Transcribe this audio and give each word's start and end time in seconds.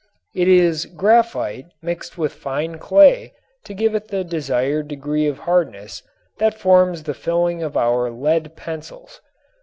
It 0.33 0.47
is 0.47 0.87
graphite 0.87 1.67
mixed 1.79 2.17
with 2.17 2.33
fine 2.33 2.79
clay 2.79 3.33
to 3.65 3.73
give 3.75 3.93
it 3.93 4.07
the 4.07 4.23
desired 4.23 4.87
degree 4.87 5.27
of 5.27 5.37
hardness 5.37 6.01
that 6.39 6.55
forms 6.59 7.03
the 7.03 7.13
filling 7.13 7.61
of 7.61 7.77
our 7.77 8.09
"lead" 8.09 8.55
pencils. 8.55 9.21